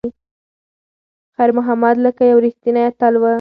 خیر 1.35 1.49
محمد 1.57 1.95
لکه 2.05 2.23
یو 2.31 2.37
ریښتینی 2.45 2.81
اتل 2.89 3.13
و. 3.17 3.23